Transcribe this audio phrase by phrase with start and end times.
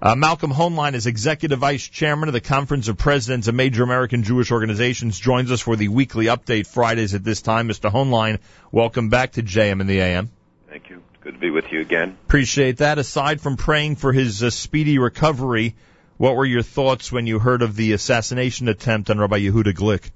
[0.00, 4.24] Uh, Malcolm Hoenlein is Executive Vice Chairman of the Conference of Presidents of Major American
[4.24, 7.66] Jewish Organizations, joins us for the weekly update Fridays at this time.
[7.66, 7.90] Mr.
[7.90, 8.38] Hoenlein,
[8.70, 10.30] welcome back to JM in the AM.
[10.68, 11.02] Thank you.
[11.22, 12.18] Good to be with you again.
[12.26, 12.98] Appreciate that.
[12.98, 15.76] Aside from praying for his uh, speedy recovery,
[16.18, 20.10] what were your thoughts when you heard of the assassination attempt on Rabbi Yehuda Glick?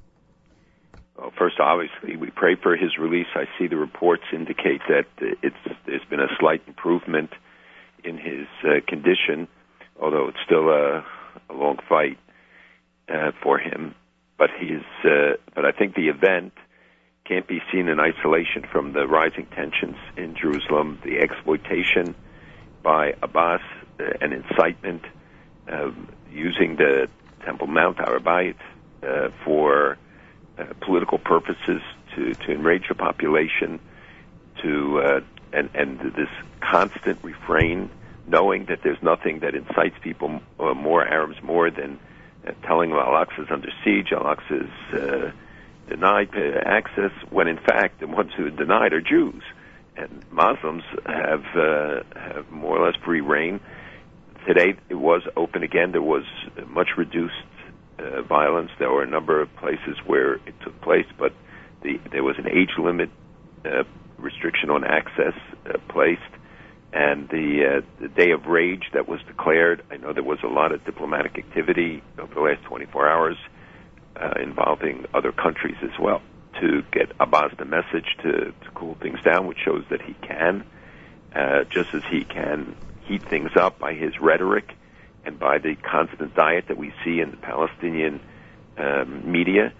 [1.16, 3.28] Well, first, obviously, we pray for his release.
[3.34, 5.06] I see the reports indicate that
[5.42, 5.56] it's,
[5.86, 7.30] there's been a slight improvement
[8.04, 9.48] in his uh, condition
[10.00, 11.04] although it's still a,
[11.48, 12.18] a long fight
[13.08, 13.94] uh, for him.
[14.38, 16.54] But he's, uh, but I think the event
[17.24, 22.14] can't be seen in isolation from the rising tensions in Jerusalem, the exploitation
[22.82, 23.60] by Abbas
[24.00, 25.02] uh, and incitement,
[25.70, 25.90] uh,
[26.32, 27.08] using the
[27.44, 28.56] Temple Mount Har HaBayit
[29.02, 29.98] uh, for
[30.58, 31.82] uh, political purposes
[32.14, 33.78] to, to enrage the population,
[34.62, 35.20] to uh,
[35.52, 36.28] and and this
[36.60, 37.90] constant refrain
[38.30, 41.98] knowing that there's nothing that incites people uh, more Arabs more than
[42.46, 45.32] uh, telling them Al-Aqsa is under siege, Al-Aqsa is uh,
[45.88, 49.42] denied uh, access, when in fact the ones who are denied are Jews,
[49.96, 53.60] and Muslims have uh, have more or less free reign.
[54.46, 55.92] Today it was open again.
[55.92, 56.24] There was
[56.68, 57.34] much reduced
[58.26, 58.70] violence.
[58.78, 61.34] There were a number of places where it took place, but
[61.82, 63.10] the, there was an age limit
[64.16, 65.34] restriction on access
[65.88, 66.22] placed
[66.92, 69.82] and the, uh, the day of rage that was declared.
[69.90, 73.36] I know there was a lot of diplomatic activity over the last 24 hours
[74.16, 76.20] uh, involving other countries as well
[76.60, 80.64] to get Abbas the message to, to cool things down, which shows that he can,
[81.34, 84.74] uh, just as he can heat things up by his rhetoric
[85.24, 88.20] and by the constant diet that we see in the Palestinian
[88.78, 89.72] um, media.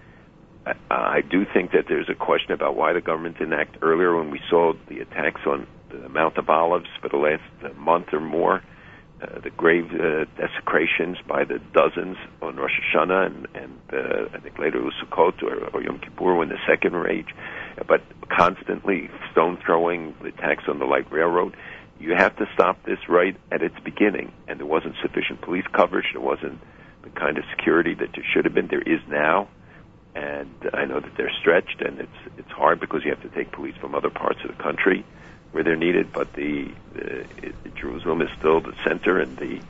[0.65, 4.15] I, I do think that there's a question about why the government didn't act earlier
[4.15, 8.07] when we saw the attacks on the Mount of Olives for the last uh, month
[8.13, 8.61] or more.
[9.21, 14.39] Uh, the grave uh, desecrations by the dozens on Rosh Hashanah and, and uh, I
[14.39, 17.27] think later Sukkot or, or Yom Kippur when the second rage,
[17.87, 21.55] but constantly stone throwing, the attacks on the light railroad.
[21.99, 26.07] You have to stop this right at its beginning, and there wasn't sufficient police coverage.
[26.13, 26.59] There wasn't
[27.03, 28.69] the kind of security that there should have been.
[28.69, 29.49] There is now,
[30.15, 33.51] and I know that they're stretched, and it's it's hard because you have to take
[33.51, 35.05] police from other parts of the country
[35.51, 39.61] where they're needed, but the, the it, Jerusalem is still the center and the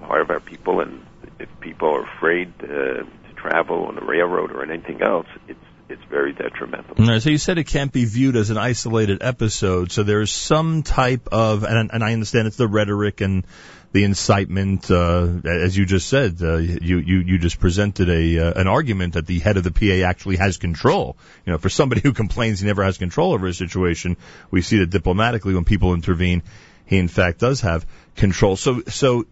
[0.00, 0.80] heart of our people.
[0.80, 1.04] And
[1.38, 6.04] if people are afraid uh, to travel on the railroad or anything else, it's it's
[6.04, 6.96] very detrimental.
[6.98, 9.90] Right, so you said it can't be viewed as an isolated episode.
[9.90, 13.46] So there's some type of, and, and I understand it's the rhetoric and
[13.92, 18.60] the incitement, uh, as you just said, uh, you, you, you just presented a, uh,
[18.60, 21.16] an argument that the head of the PA actually has control.
[21.46, 24.16] You know, for somebody who complains he never has control over a situation,
[24.50, 26.42] we see that diplomatically when people intervene,
[26.84, 28.56] he in fact does have control.
[28.56, 29.26] So, so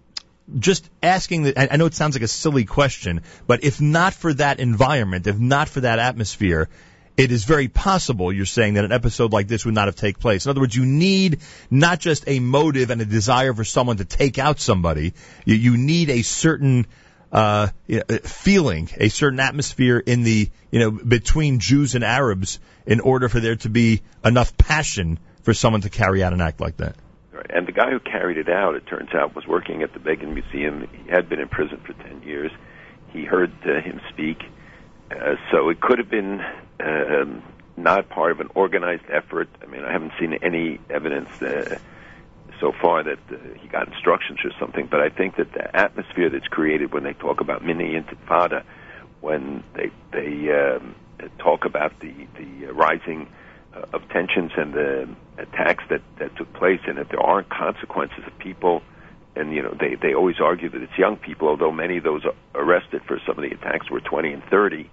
[0.58, 4.60] just asking I know it sounds like a silly question, but if not for that
[4.60, 6.68] environment, if not for that atmosphere,
[7.16, 10.20] it is very possible you're saying that an episode like this would not have taken
[10.20, 10.44] place.
[10.44, 11.40] In other words, you need
[11.70, 15.14] not just a motive and a desire for someone to take out somebody.
[15.44, 16.86] You, you need a certain
[17.32, 17.68] uh,
[18.22, 23.40] feeling, a certain atmosphere in the you know between Jews and Arabs in order for
[23.40, 26.96] there to be enough passion for someone to carry out an act like that.
[27.50, 30.34] And the guy who carried it out, it turns out, was working at the Begin
[30.34, 30.88] Museum.
[31.04, 32.50] He had been in prison for ten years.
[33.12, 34.38] He heard uh, him speak
[35.10, 36.40] uh, so it could have been
[36.80, 37.42] um,
[37.76, 39.48] not part of an organized effort.
[39.62, 41.78] I mean, I haven't seen any evidence uh,
[42.60, 46.30] so far that uh, he got instructions or something, but I think that the atmosphere
[46.30, 48.64] that's created when they talk about mini intifada,
[49.20, 50.94] when they they um,
[51.38, 53.28] talk about the the rising
[53.74, 55.08] uh, of tensions and the
[55.38, 58.82] attacks that that took place, and that there aren't consequences of people
[59.36, 62.22] and you know they they always argue that it's young people, although many of those
[62.54, 64.82] arrested for some of the attacks were 20 and 30.
[64.82, 64.88] Uh,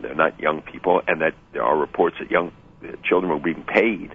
[0.00, 2.52] they're not young people, and that there are reports that young
[2.82, 4.14] uh, children were being paid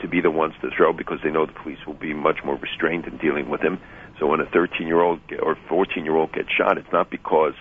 [0.00, 2.56] to be the ones to throw because they know the police will be much more
[2.56, 3.80] restrained in dealing with them.
[4.18, 7.54] So when a 13 year old or 14 year old gets shot, it's not because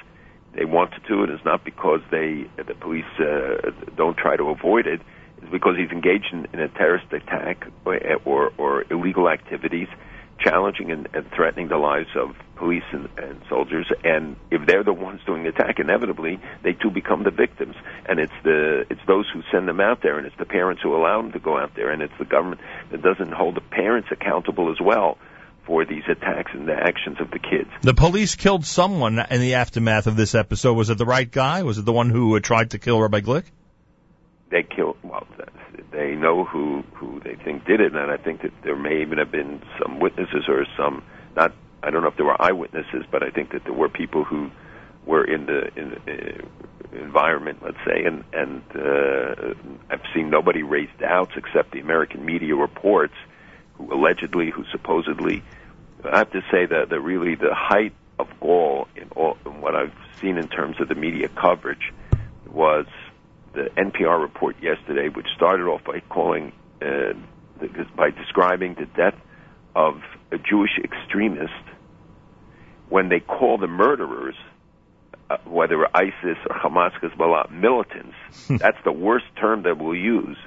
[0.56, 1.30] they want to do it.
[1.30, 5.02] It's not because they the police uh, don't try to avoid it.
[5.42, 9.88] It's because he's engaged in, in a terrorist attack or, or, or illegal activities
[10.44, 13.88] challenging and, and threatening the lives of police and, and soldiers.
[14.04, 17.76] And if they're the ones doing the attack, inevitably they too become the victims.
[18.08, 20.96] And it's the it's those who send them out there, and it's the parents who
[20.96, 22.62] allow them to go out there, and it's the government
[22.92, 25.18] that doesn't hold the parents accountable as well
[25.66, 27.70] for these attacks and the actions of the kids.
[27.82, 30.74] The police killed someone in the aftermath of this episode.
[30.74, 31.64] Was it the right guy?
[31.64, 33.46] Was it the one who uh, tried to kill Rabbi Glick?
[34.52, 34.98] They killed.
[35.02, 35.26] Well,
[35.92, 39.18] they know who who they think did it, and I think that there may even
[39.18, 41.04] have been some witnesses or some
[41.36, 44.24] not I don't know if there were eyewitnesses, but I think that there were people
[44.24, 44.52] who
[45.06, 49.54] were in the in the uh, environment, let's say, and and uh,
[49.90, 53.16] I've seen nobody raise doubts except the American media reports,
[53.76, 55.44] who allegedly, who supposedly.
[56.04, 59.76] I have to say that that really the height of gall in all in what
[59.76, 61.94] I've seen in terms of the media coverage
[62.52, 62.86] was
[63.54, 67.14] the NPR report yesterday, which started off by calling uh,
[67.96, 69.20] by describing the death
[69.76, 70.02] of
[70.32, 71.54] a Jewish extremist
[72.90, 74.36] when they call the murderers
[75.30, 78.16] uh, whether ISIS or Hamas, Hezbollah, militants.
[78.50, 80.38] that's the worst term that we'll use.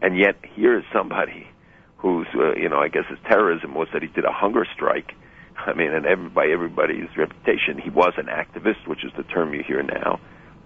[0.00, 1.48] And yet, here is somebody
[1.96, 5.12] who's, uh, you know, I guess his terrorism was that he did a hunger strike.
[5.56, 9.52] I mean, and every, by everybody's reputation, he was an activist, which is the term
[9.52, 10.20] you hear now.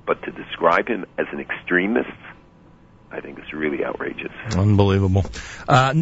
[0.07, 2.11] But to describe him as an extremist,
[3.11, 4.33] I think it's really outrageous.
[4.57, 5.25] Unbelievable.
[5.69, 5.95] Uh,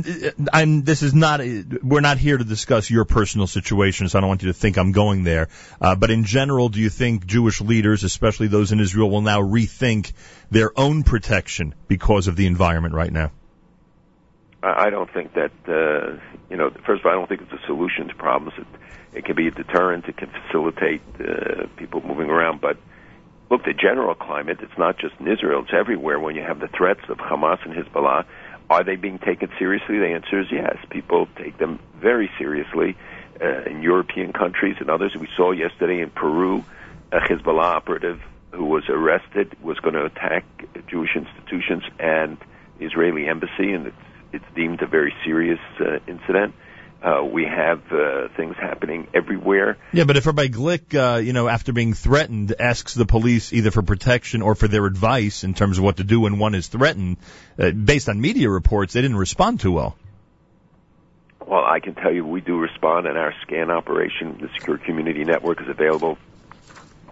[0.52, 4.20] I'm, this is not, a, we're not here to discuss your personal situation, so I
[4.22, 5.48] don't want you to think I'm going there.
[5.80, 9.42] Uh, but in general, do you think Jewish leaders, especially those in Israel, will now
[9.42, 10.12] rethink
[10.50, 13.30] their own protection because of the environment right now?
[14.62, 16.18] I don't think that, uh,
[16.48, 18.54] you know, first of all, I don't think it's a solution to problems.
[18.56, 20.06] It, it can be a deterrent.
[20.06, 22.78] It can facilitate uh, people moving around, but
[23.52, 26.68] look, the general climate, it's not just in Israel, it's everywhere when you have the
[26.68, 28.24] threats of Hamas and Hezbollah.
[28.70, 29.98] Are they being taken seriously?
[29.98, 30.78] The answer is yes.
[30.88, 32.96] People take them very seriously
[33.42, 35.14] uh, in European countries and others.
[35.14, 36.64] We saw yesterday in Peru
[37.12, 38.22] a Hezbollah operative
[38.52, 40.46] who was arrested was going to attack
[40.88, 42.38] Jewish institutions and
[42.80, 43.96] Israeli embassy, and it's,
[44.32, 46.54] it's deemed a very serious uh, incident.
[46.54, 46.71] Uh,
[47.32, 49.76] we have uh, things happening everywhere.
[49.92, 53.70] Yeah, but if Rabbi Glick, uh, you know, after being threatened, asks the police either
[53.70, 56.68] for protection or for their advice in terms of what to do when one is
[56.68, 57.16] threatened,
[57.58, 59.96] uh, based on media reports, they didn't respond too well.
[61.46, 65.24] Well, I can tell you we do respond, and our scan operation, the Secure Community
[65.24, 66.16] Network, is available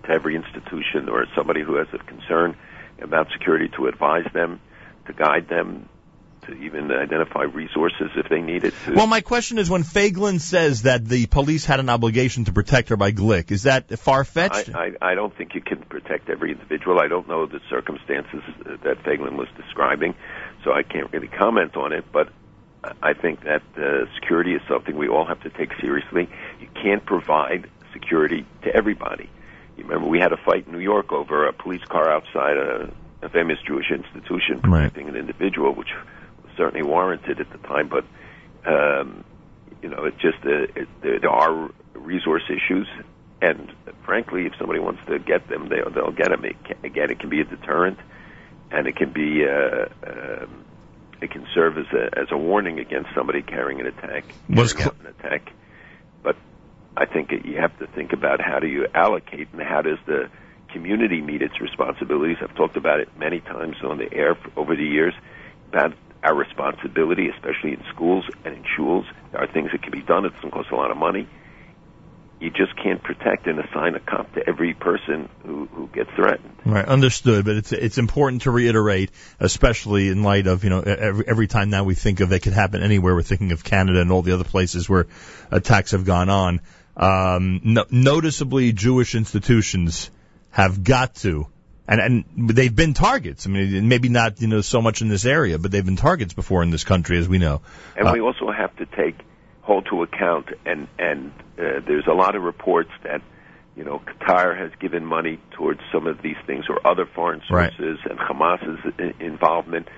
[0.05, 2.57] to every institution or somebody who has a concern
[3.03, 4.61] about security to advise them,
[5.07, 5.89] to guide them,
[6.47, 8.75] to even identify resources if they need it.
[8.87, 8.95] To.
[8.95, 12.91] Well, my question is when Feiglin says that the police had an obligation to protect
[12.91, 14.75] Rabbi Glick, is that far fetched?
[14.75, 16.99] I, I, I don't think you can protect every individual.
[17.01, 18.43] I don't know the circumstances
[18.85, 20.15] that Feiglin was describing,
[20.65, 22.29] so I can't really comment on it, but
[23.03, 26.29] I think that uh, security is something we all have to take seriously.
[26.61, 29.29] You can't provide security to everybody.
[29.77, 32.91] You remember we had a fight in New York over a police car outside a,
[33.23, 35.15] a famous Jewish institution protecting right.
[35.15, 35.91] an individual, which
[36.61, 38.05] certainly warranted at the time, but
[38.71, 39.25] um,
[39.83, 42.87] you know, it just uh, it, there are resource issues,
[43.41, 43.73] and
[44.05, 46.45] frankly, if somebody wants to get them, they, they'll get them.
[46.45, 47.99] It can, again, it can be a deterrent,
[48.71, 50.65] and it can be uh, um,
[51.23, 54.95] it can serve as a as a warning against somebody carrying an attack, Was cl-
[55.01, 55.51] an attack.
[56.23, 56.37] But
[56.95, 60.29] I think you have to think about how do you allocate and how does the
[60.75, 62.37] community meet its responsibilities.
[62.43, 65.15] I've talked about it many times on the air over the years
[65.71, 69.07] about our responsibility, especially in schools and in schools.
[69.33, 70.25] There are things that can be done.
[70.25, 71.29] It doesn't cost a lot of money.
[72.41, 76.57] You just can't protect and assign a cop to every person who, who gets threatened.
[76.65, 77.45] Right, understood.
[77.45, 81.69] But it's it's important to reiterate, especially in light of you know every, every time
[81.69, 83.15] now we think of it could happen anywhere.
[83.15, 85.07] We're thinking of Canada and all the other places where
[85.51, 86.61] attacks have gone on.
[86.97, 90.11] Um, no, noticeably, Jewish institutions
[90.51, 91.47] have got to
[91.91, 93.47] and and they've been targets.
[93.47, 96.33] I mean, maybe not you know so much in this area, but they've been targets
[96.33, 97.61] before in this country, as we know.
[97.97, 99.17] And uh, we also have to take
[99.63, 103.23] hold to account, and and uh, there's a lot of reports that
[103.77, 107.99] you know Qatar has given money towards some of these things, or other foreign sources,
[108.05, 108.11] right.
[108.11, 109.89] and Hamas's involvement.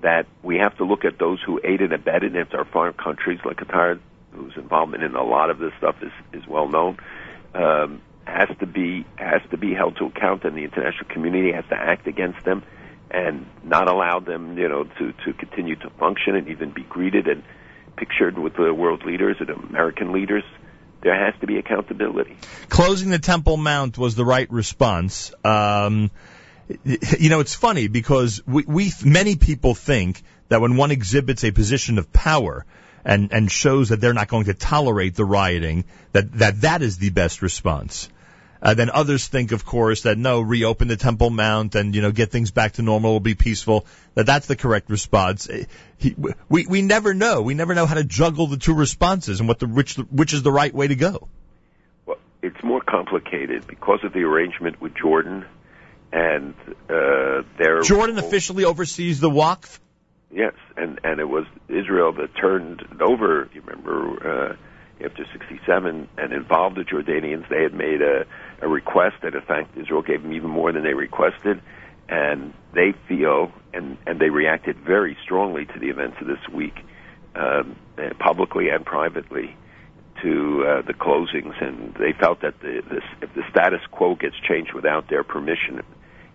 [0.00, 2.34] That we have to look at those who aided and abetted.
[2.34, 4.00] If there are foreign countries like Qatar,
[4.32, 6.96] whose involvement in a lot of this stuff is is well known.
[7.54, 11.64] Um, has to be has to be held to account, and the international community has
[11.68, 12.62] to act against them
[13.10, 17.28] and not allow them, you know, to to continue to function and even be greeted
[17.28, 17.42] and
[17.96, 20.44] pictured with the world leaders and American leaders.
[21.02, 22.36] There has to be accountability.
[22.68, 25.32] Closing the Temple Mount was the right response.
[25.44, 26.12] Um,
[26.84, 31.50] you know, it's funny because we, we many people think that when one exhibits a
[31.50, 32.64] position of power,
[33.04, 36.98] and and shows that they're not going to tolerate the rioting, that that that is
[36.98, 38.08] the best response.
[38.62, 42.12] Uh, then others think, of course, that no, reopen the Temple Mount and you know
[42.12, 43.86] get things back to normal, will be peaceful.
[44.14, 45.50] That that's the correct response.
[45.50, 45.64] Eh,
[45.98, 46.14] he,
[46.48, 47.42] we we never know.
[47.42, 50.42] We never know how to juggle the two responses and what the which which is
[50.44, 51.28] the right way to go.
[52.06, 55.44] Well, it's more complicated because of the arrangement with Jordan
[56.12, 56.54] and
[56.88, 59.80] uh, their Jordan officially oversees the Waqf.
[60.30, 63.48] Yes, and and it was Israel that turned over.
[63.52, 64.56] You remember uh,
[65.04, 67.48] after 67 and involved the Jordanians.
[67.48, 68.24] They had made a,
[68.60, 71.60] a request that, in fact, Israel gave them even more than they requested.
[72.08, 76.74] And they feel, and, and they reacted very strongly to the events of this week,
[77.34, 77.76] um,
[78.18, 79.56] publicly and privately,
[80.22, 81.60] to uh, the closings.
[81.62, 82.82] And they felt that the,
[83.22, 85.82] if the status quo gets changed without their permission,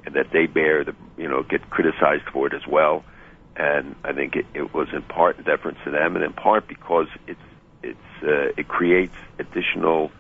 [0.05, 3.03] and that they bear the, you know, get criticized for it as well.
[3.57, 7.07] And I think it, it was in part deference to them, and in part because
[7.27, 7.39] it's
[7.87, 10.11] it's uh, it creates additional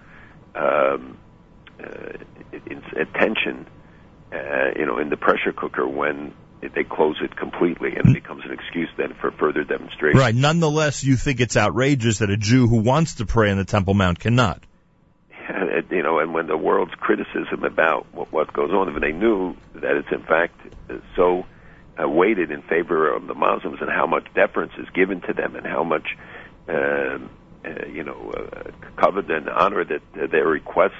[0.55, 1.17] um,
[1.83, 2.13] uh,
[2.95, 3.67] attention,
[4.31, 8.43] uh, you know, in the pressure cooker when they close it completely, and it becomes
[8.45, 10.19] an excuse then for further demonstration.
[10.19, 10.33] Right.
[10.33, 13.93] Nonetheless, you think it's outrageous that a Jew who wants to pray on the Temple
[13.93, 14.63] Mount cannot.
[15.91, 19.55] you know, and when the world's criticism about what, what goes on, if they knew
[19.75, 20.59] that it's in fact
[21.15, 21.45] so
[22.01, 25.55] uh, weighted in favor of the Muslims and how much deference is given to them
[25.55, 26.07] and how much,
[26.67, 27.17] um, uh,
[27.91, 30.93] you know, uh, covered and honor that uh, their requests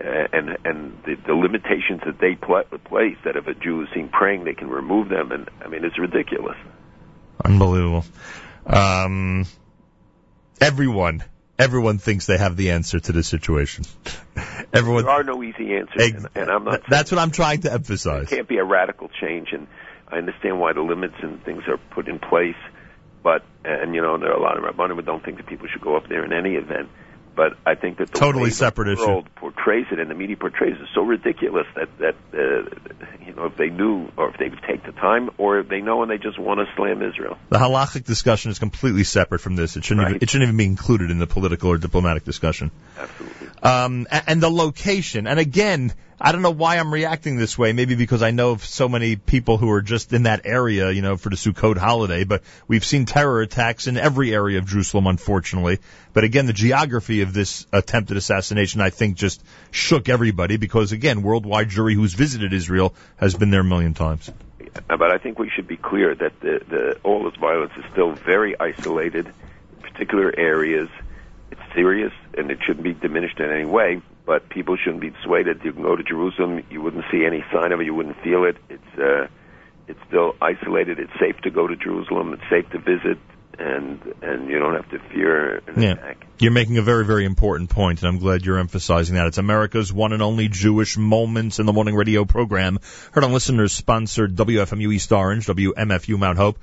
[0.00, 3.88] uh, and and the, the limitations that they pl- place that if a Jew is
[3.94, 6.56] seen praying, they can remove them, and I mean it's ridiculous.
[7.44, 8.04] Unbelievable.
[8.66, 9.46] Um,
[10.60, 11.24] everyone
[11.58, 13.84] everyone thinks they have the answer to the situation.
[14.72, 15.04] everyone.
[15.04, 16.82] There are no easy answers, ex- and, and, I'm not.
[16.88, 18.32] That's what I'm trying to emphasize.
[18.32, 19.66] It can't be a radical change, and
[20.08, 22.56] I understand why the limits and things are put in place.
[23.22, 25.68] But and you know there are a lot of rabbanim who don't think that people
[25.68, 26.88] should go up there in any event.
[27.34, 29.34] But I think that the totally separate the world issue.
[29.36, 33.46] portrays it and the media portrays it is so ridiculous that that uh, you know
[33.46, 36.10] if they knew or if they would take the time or if they know and
[36.10, 37.38] they just want to slam Israel.
[37.48, 39.76] The halachic discussion is completely separate from this.
[39.76, 40.10] It shouldn't right.
[40.10, 42.70] even, it shouldn't even be included in the political or diplomatic discussion.
[42.98, 43.48] Absolutely.
[43.62, 45.26] Um, and the location.
[45.26, 47.72] And again, I don't know why I'm reacting this way.
[47.72, 51.02] Maybe because I know of so many people who are just in that area, you
[51.02, 52.22] know, for the Sukkot holiday.
[52.22, 55.80] But we've seen terror attacks in every area of Jerusalem, unfortunately.
[56.12, 61.24] But again, the geography of this attempted assassination, I think, just shook everybody because, again,
[61.24, 64.30] worldwide Jewry who's visited Israel has been there a million times.
[64.88, 67.84] Uh, but I think we should be clear that the, the, all this violence is
[67.90, 70.88] still very isolated, in particular areas.
[71.50, 75.60] It's serious, and it shouldn't be diminished in any way but people shouldn't be dissuaded.
[75.64, 78.44] You can go to Jerusalem, you wouldn't see any sign of it, you wouldn't feel
[78.44, 78.56] it.
[78.68, 79.26] It's uh,
[79.88, 80.98] it's still isolated.
[80.98, 82.32] It's safe to go to Jerusalem.
[82.32, 83.18] It's safe to visit,
[83.58, 85.92] and and you don't have to fear an yeah.
[85.92, 86.26] attack.
[86.38, 89.26] You're making a very very important point, and I'm glad you're emphasizing that.
[89.26, 92.78] It's America's one and only Jewish Moments in the Morning radio program,
[93.12, 96.58] heard on listeners sponsored WFMU East Orange, WMFU Mount Hope.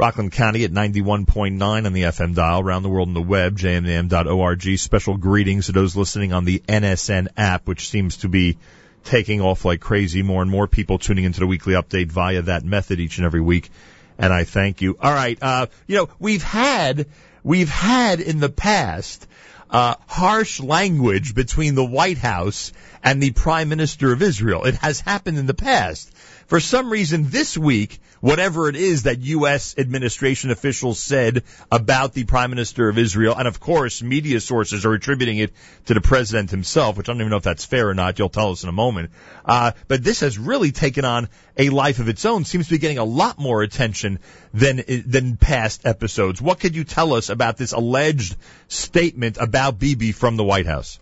[0.00, 4.78] Rockland County at 91.9 on the FM dial, around the world on the web, jmam.org.
[4.78, 8.56] Special greetings to those listening on the NSN app, which seems to be
[9.04, 10.22] taking off like crazy.
[10.22, 13.42] More and more people tuning into the weekly update via that method each and every
[13.42, 13.68] week.
[14.16, 14.96] And I thank you.
[14.98, 15.36] All right.
[15.42, 17.04] Uh, you know, we've had,
[17.42, 19.26] we've had in the past,
[19.68, 22.72] uh, harsh language between the White House
[23.04, 24.64] and the Prime Minister of Israel.
[24.64, 26.10] It has happened in the past.
[26.46, 29.74] For some reason this week, whatever it is that U.S.
[29.76, 34.92] administration officials said about the Prime Minister of Israel, and of course media sources are
[34.92, 35.52] attributing it
[35.86, 38.18] to the President himself, which I don't even know if that's fair or not.
[38.18, 39.10] You'll tell us in a moment.
[39.44, 42.44] Uh, but this has really taken on a life of its own.
[42.44, 44.18] Seems to be getting a lot more attention
[44.54, 46.40] than than past episodes.
[46.40, 48.36] What could you tell us about this alleged
[48.68, 50.98] statement about Bibi from the White House?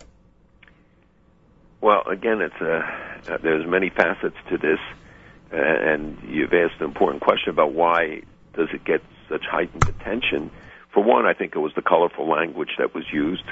[1.81, 2.79] Well, again, it's a,
[3.33, 4.81] uh, there's many facets to this.
[5.51, 8.23] And you've asked an important question about why
[8.55, 10.51] does it get such heightened attention.
[10.93, 13.45] For one, I think it was the colorful language that was used,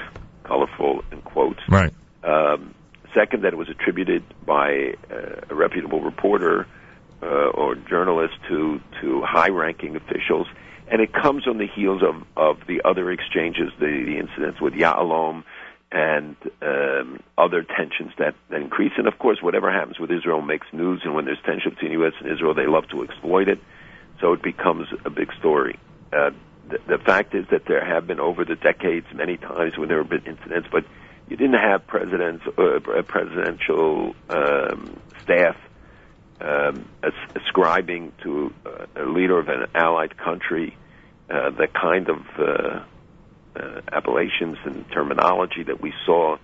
[0.43, 1.59] colorful in quotes.
[1.69, 1.93] Right.
[2.23, 2.73] Um,
[3.13, 6.67] second, that it was attributed by uh, a reputable reporter
[7.21, 10.47] uh, or journalist to to high-ranking officials,
[10.91, 14.73] and it comes on the heels of of the other exchanges, the, the incidents with
[14.73, 15.43] Ya'alon
[15.91, 18.91] and um, other tensions that, that increase.
[18.97, 21.99] And of course, whatever happens with Israel makes news, and when there's tension between the
[21.99, 22.13] U.S.
[22.19, 23.59] and Israel, they love to exploit it.
[24.19, 25.79] So it becomes a big story.
[26.11, 26.31] Uh,
[26.69, 29.99] the, the fact is that there have been over the decades many times when there
[29.99, 30.83] have been incidents, but
[31.29, 35.55] you didn't have presidents, uh, presidential um, staff
[36.41, 36.87] um,
[37.35, 40.77] ascribing to uh, a leader of an allied country
[41.29, 42.83] uh, the kind of uh,
[43.57, 46.37] uh, appellations and terminology that we saw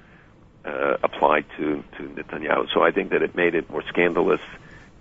[0.66, 2.68] uh, applied to, to Netanyahu.
[2.74, 4.42] So I think that it made it more scandalous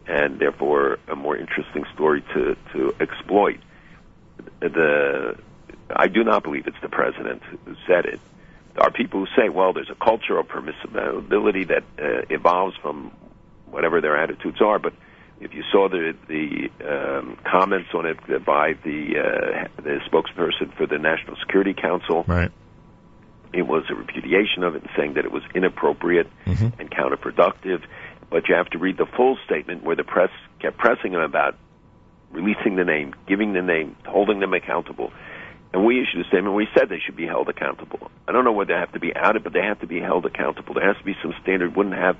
[0.07, 3.61] and therefore a more interesting story to, to exploit.
[4.61, 5.37] The,
[5.90, 8.21] I do not believe it's the president who said it.
[8.75, 13.12] There are people who say, well, there's a culture of permissibility that uh, evolves from
[13.71, 14.95] whatever their attitudes are, but
[15.43, 20.87] if you saw the the um, comments on it by the uh, the spokesperson for
[20.87, 22.51] the National Security Council, right.
[23.53, 26.81] it was a repudiation of it and saying that it was inappropriate Mm-hmm.
[26.81, 27.83] and counterproductive.
[28.31, 30.31] But you have to read the full statement where the press
[30.61, 31.57] kept pressing him about
[32.31, 35.13] releasing the name, giving the name, holding them accountable.
[35.73, 36.55] And we issued a statement.
[36.55, 38.11] We said they should be held accountable.
[38.29, 40.27] I don't know whether they have to be outed, but they have to be held
[40.27, 40.75] accountable.
[40.75, 41.77] There has to be some standard.
[41.77, 42.17] Wouldn't have,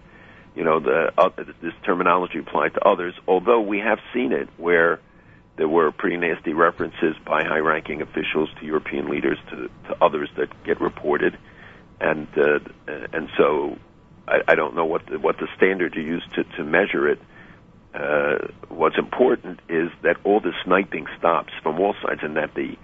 [0.54, 3.14] you know, the uh, this terminology applied to others.
[3.26, 5.00] Although we have seen it where
[5.56, 10.49] there were pretty nasty references by high-ranking officials to European leaders to, to others that
[10.64, 11.38] get reported,
[12.00, 12.59] and uh,
[13.12, 13.78] and so
[14.26, 17.21] I, I don't know what the, what the standard you use to, to measure it.
[17.94, 22.76] Uh, what's important is that all the sniping stops from all sides, and that the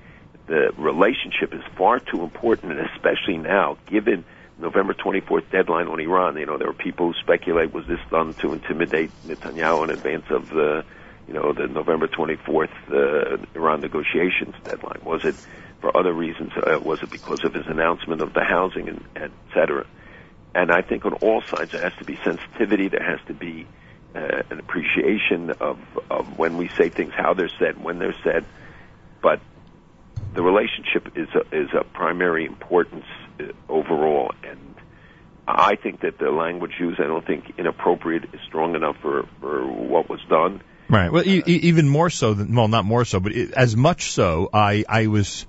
[0.46, 4.24] the relationship is far too important, and especially now, given
[4.58, 6.36] November 24th deadline on Iran.
[6.36, 10.24] You know, there were people who speculate was this done to intimidate Netanyahu in advance
[10.30, 10.84] of the,
[11.26, 15.00] you know, the November 24th uh, Iran negotiations deadline?
[15.04, 15.36] Was it
[15.80, 16.52] for other reasons?
[16.56, 19.86] Uh, was it because of his announcement of the housing and et cetera?
[20.54, 22.88] And I think on all sides there has to be sensitivity.
[22.88, 23.66] There has to be
[24.14, 25.78] uh, an appreciation of,
[26.10, 28.44] of when we say things, how they're said, when they're said.
[29.22, 29.40] But
[30.34, 33.04] the relationship is a, is a primary importance
[33.68, 34.74] overall, and
[35.46, 39.66] I think that the language used, I don't think inappropriate is strong enough for, for
[39.66, 40.62] what was done.
[40.88, 41.10] Right.
[41.10, 44.10] Well, e- e- even more so than well, not more so, but it, as much
[44.10, 45.46] so, I I was.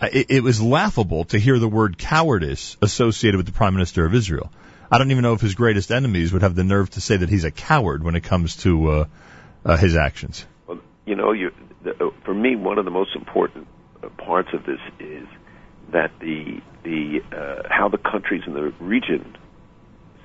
[0.00, 4.14] It, it was laughable to hear the word cowardice associated with the Prime Minister of
[4.14, 4.52] Israel.
[4.90, 7.28] I don't even know if his greatest enemies would have the nerve to say that
[7.30, 9.04] he's a coward when it comes to uh,
[9.64, 10.44] uh, his actions.
[10.66, 11.50] Well, you know, you,
[11.82, 13.66] the, for me, one of the most important
[14.02, 15.26] uh, parts of this is
[15.90, 19.36] that the the uh, how the countries in the region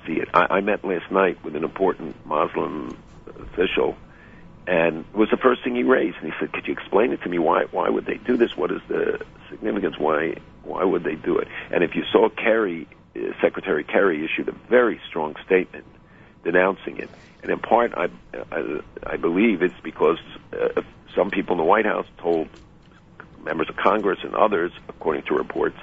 [0.06, 0.28] see it.
[0.34, 2.96] I, I met last night with an important Muslim
[3.40, 3.96] official,
[4.66, 6.16] and it was the first thing he raised.
[6.18, 7.38] And he said, "Could you explain it to me?
[7.38, 8.56] Why why would they do this?
[8.56, 9.98] What is the significance?
[9.98, 14.48] Why why would they do it?" And if you saw Kerry, uh, Secretary Kerry issued
[14.48, 15.86] a very strong statement
[16.44, 17.10] denouncing it.
[17.42, 18.08] And in part, I
[18.50, 20.18] I, I believe it's because
[20.52, 20.82] uh,
[21.14, 22.48] some people in the White House told
[23.44, 25.76] members of Congress and others, according to reports,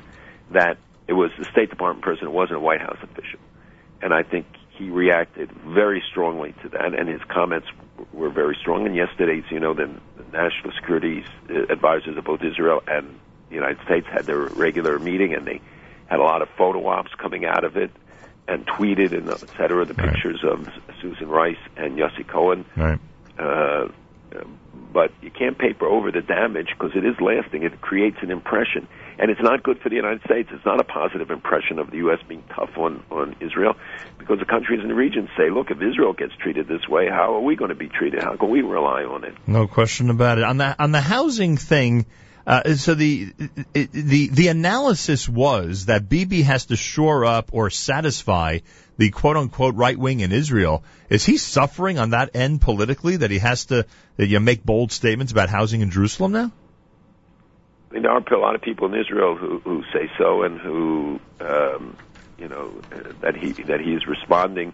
[0.52, 3.40] that it was the State Department person, it wasn't a White House official.
[4.02, 4.46] And I think
[4.78, 7.68] he reacted very strongly to that, and his comments
[8.14, 8.86] were very strong.
[8.86, 11.26] And yesterday's, you know, the, the national security
[11.70, 13.20] advisors of both Israel and
[13.50, 15.60] the United States had their regular meeting, and they
[16.08, 17.92] had a lot of photo ops coming out of it,
[18.48, 20.14] and tweeted and et cetera the Right.
[20.14, 20.68] pictures of
[21.02, 22.66] Susan Rice and Yossi Cohen.
[22.76, 23.00] Right.
[23.38, 23.90] Uh,
[24.36, 24.60] Um,
[24.92, 27.64] but you can't paper over the damage because it is lasting.
[27.64, 28.88] It creates an impression,
[29.20, 30.50] and it's not good for the United States.
[30.52, 32.20] It's not a positive impression of the U.S.
[32.28, 33.76] being tough on on Israel,
[34.18, 37.36] because the countries in the region say, "Look, if Israel gets treated this way, how
[37.36, 38.24] are we going to be treated?
[38.24, 40.44] How can we rely on it?" No question about it.
[40.44, 42.08] On the on the housing thing,
[42.50, 43.32] uh, so the
[43.74, 48.60] the the analysis was that Bibi has to shore up or satisfy
[48.98, 50.84] the quote unquote right wing in Israel.
[51.12, 53.86] Is he suffering on that end politically that he has to
[54.18, 56.52] that you make bold statements about housing in Jerusalem now?
[57.92, 60.60] I mean, there are a lot of people in Israel who who say so, and
[60.60, 61.96] who, um,
[62.40, 62.72] you know,
[63.22, 64.74] that he that he is responding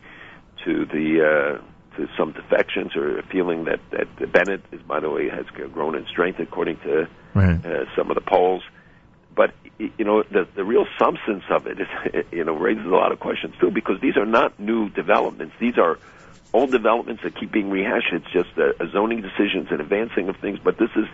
[0.63, 5.09] to the uh, to some defections or a feeling that that Bennett is, by the
[5.09, 7.65] way, has grown in strength according to Right.
[7.65, 8.63] uh, some of the polls.
[9.35, 11.87] But you know, the the real substance of it is,
[12.31, 15.55] you know, raises a lot of questions too, because these are not new developments.
[15.59, 15.97] These are
[16.53, 18.13] old developments that keep being rehashed.
[18.13, 20.59] It's just a zoning decisions and advancing of things.
[20.63, 21.05] But this is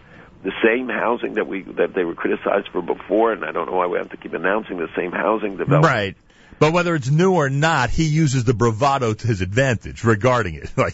[0.44, 3.78] the same housing that we that they were criticized for before, and I don't know
[3.78, 5.86] why we have to keep announcing the same housing development.
[5.86, 6.16] Right.
[6.62, 10.72] But whether it's new or not, he uses the bravado to his advantage regarding it.
[10.78, 10.94] Like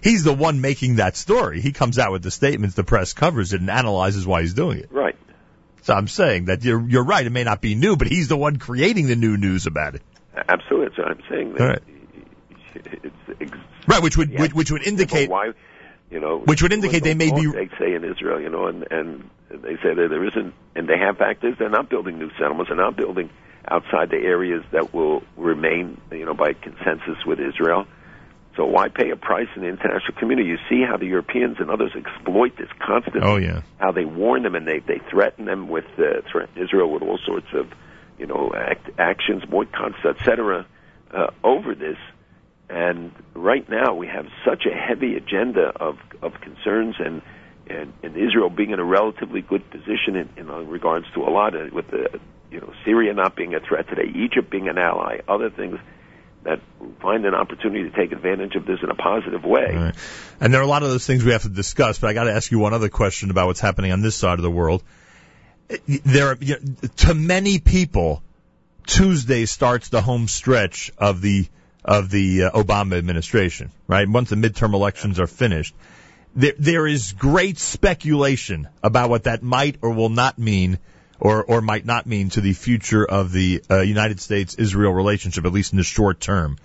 [0.00, 1.60] he's the one making that story.
[1.60, 4.78] He comes out with the statements, the press covers it, and analyzes why he's doing
[4.78, 4.92] it.
[4.92, 5.16] Right.
[5.82, 7.26] So I'm saying that you're you're right.
[7.26, 10.02] It may not be new, but he's the one creating the new news about it.
[10.36, 10.94] Absolutely.
[10.96, 11.82] So I'm saying that Right.
[13.02, 14.42] it's ex- Right, which would Yeah.
[14.42, 15.50] which, which would indicate why,
[16.12, 18.86] you know, Which would indicate they may be- They say in Israel, you know, and
[18.92, 21.56] and they say that there isn't, and they have factors.
[21.58, 22.68] They're not building new settlements.
[22.68, 23.30] They're not building
[23.68, 27.86] outside the areas that will remain, you know, by consensus with Israel.
[28.56, 30.48] So why pay a price in the international community?
[30.48, 33.22] You see how the Europeans and others exploit this constantly.
[33.24, 33.62] Oh yeah.
[33.78, 37.18] How they warn them and they they threaten them with uh, threaten Israel with all
[37.24, 37.68] sorts of,
[38.18, 40.66] you know, act, actions, boycotts, etc.
[41.10, 41.96] Uh, over this.
[42.68, 47.22] And right now we have such a heavy agenda of of concerns and
[47.68, 51.54] and, and Israel being in a relatively good position in, in regards to a lot
[51.54, 52.20] of with the
[52.52, 55.78] you know Syria not being a threat today, Egypt being an ally, other things
[56.44, 56.60] that
[57.00, 59.74] find an opportunity to take advantage of this in a positive way.
[59.74, 59.94] Right.
[60.40, 62.24] And there are a lot of those things we have to discuss, but I got
[62.24, 64.82] to ask you one other question about what's happening on this side of the world.
[65.86, 68.22] There, are, you know, to many people,
[68.86, 71.46] Tuesday starts the home stretch of the
[71.84, 74.08] of the uh, Obama administration, right?
[74.08, 75.74] Once the midterm elections are finished,
[76.34, 80.78] there there is great speculation about what that might or will not mean.
[81.24, 85.52] Or, or might not mean to the future of the uh, United States-Israel relationship, at
[85.52, 86.56] least in the short term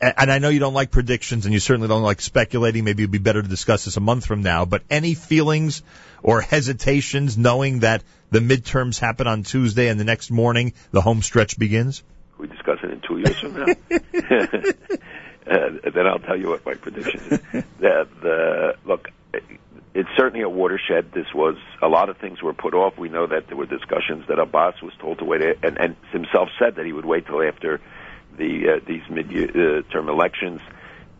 [0.00, 2.84] and I know you don't like predictions and you certainly don't like speculating.
[2.84, 5.82] Maybe it'd be better to discuss this a month from now, but any feelings
[6.22, 11.22] or hesitations knowing that the midterms happen on Tuesday and the next morning the home
[11.22, 12.02] stretch begins?
[12.38, 13.66] We discuss it in two years from now.
[15.50, 17.64] uh, then I'll tell you what my prediction is.
[17.78, 18.73] The, the,
[19.94, 21.12] it's certainly a watershed.
[21.12, 22.98] This was a lot of things were put off.
[22.98, 26.48] We know that there were discussions that Abbas was told to wait, and, and himself
[26.58, 27.80] said that he would wait till after
[28.36, 30.60] the uh, these mid-term elections.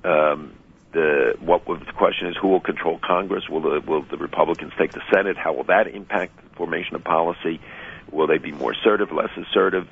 [0.02, 0.54] Um,
[0.92, 3.48] the what the question is who will control Congress?
[3.48, 5.36] Will the will the Republicans take the Senate?
[5.36, 7.60] How will that impact the formation of policy?
[8.10, 9.88] Will they be more assertive, less assertive?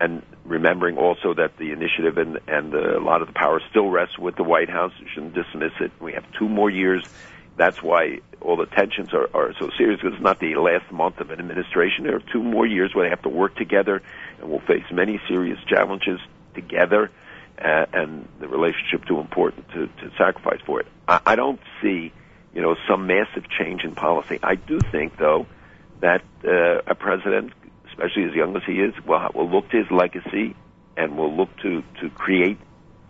[0.00, 3.88] And remembering also that the initiative and and the, a lot of the power still
[3.88, 4.92] rests with the White House.
[5.00, 5.90] You shouldn't dismiss it.
[6.00, 7.04] We have two more years.
[7.56, 10.00] That's why all the tensions are, are so serious.
[10.00, 12.04] Because it's not the last month of an administration.
[12.04, 14.02] There are two more years where they have to work together,
[14.40, 16.18] and will face many serious challenges
[16.54, 17.10] together,
[17.58, 20.86] uh, and the relationship too important to, to sacrifice for it.
[21.06, 22.12] I, I don't see,
[22.54, 24.38] you know, some massive change in policy.
[24.42, 25.46] I do think, though,
[26.00, 27.52] that uh, a president,
[27.88, 30.56] especially as young as he is, will will look to his legacy
[30.96, 32.58] and will look to to create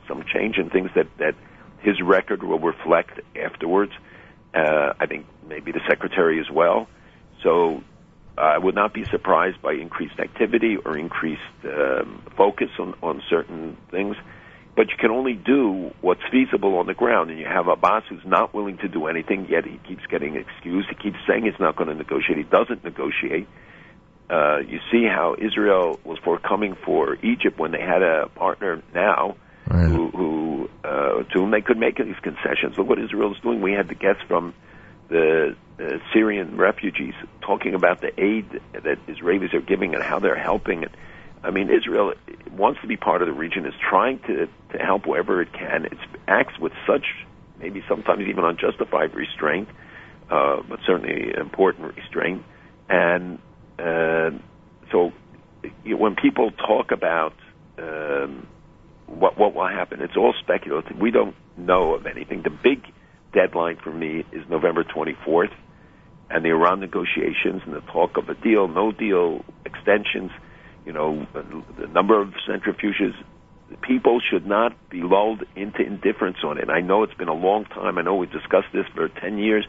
[0.09, 1.35] some change in things that that
[1.81, 3.93] his record will reflect afterwards.
[4.55, 6.89] Uh, I think maybe the secretary as well.
[7.43, 7.83] So
[8.37, 13.77] I would not be surprised by increased activity or increased um, focus on, on certain
[13.91, 14.17] things.
[14.75, 17.31] But you can only do what's feasible on the ground.
[17.31, 20.89] And you have Abbas who's not willing to do anything, yet he keeps getting excused.
[20.89, 22.39] He keeps saying he's not going to negotiate.
[22.39, 23.47] He doesn't negotiate.
[24.31, 29.37] Uh, you see how Israel was forthcoming for Egypt when they had a partner now
[29.69, 29.91] right.
[29.91, 30.52] who, who
[30.85, 32.77] uh, to whom they could make these concessions.
[32.77, 33.61] Look what Israel is doing.
[33.61, 34.55] We had the guests from
[35.09, 40.35] the uh, Syrian refugees, talking about the aid that Israelis are giving and how they're
[40.35, 40.87] helping.
[41.45, 42.15] I mean, Israel
[42.51, 45.87] wants to be part of the region, is trying to to help wherever it can.
[45.87, 47.05] It acts with such
[47.59, 49.69] maybe sometimes even unjustified restraint,
[50.31, 52.45] uh, but certainly important restraint.
[52.89, 53.39] And
[53.79, 54.31] uh,
[54.91, 55.13] so,
[55.85, 57.35] you know, when people talk about
[57.79, 58.47] um,
[59.19, 60.99] what what will happen, it's all speculative.
[60.99, 62.43] We don't know of anything.
[62.43, 62.83] The big
[63.33, 65.53] deadline for me is November 24th,
[66.31, 70.31] and the Iran negotiations and the talk of a deal, no deal, extensions,
[70.87, 73.13] you know, the number of centrifuges.
[73.81, 76.69] People should not be lulled into indifference on it.
[76.69, 77.97] I know it's been a long time.
[77.97, 79.65] I know we've discussed this for 10 years.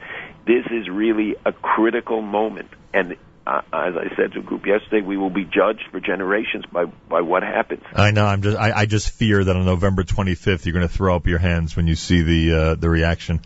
[0.45, 2.67] This is really a critical moment.
[2.93, 6.65] And uh, as I said to a group yesterday, we will be judged for generations
[6.71, 7.84] by by what happens.
[7.93, 8.25] I know.
[8.25, 8.58] I'm just.
[8.58, 11.75] I, I just fear that on November 25th, you're going to throw up your hands
[11.75, 13.41] when you see the uh, the reaction.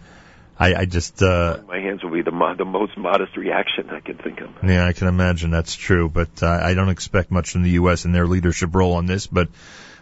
[0.59, 1.21] I, I just.
[1.21, 4.49] Uh, My hands will be the mo- the most modest reaction I can think of.
[4.63, 8.05] Yeah, I can imagine that's true, but uh, I don't expect much from the U.S.
[8.05, 9.49] in their leadership role on this, but.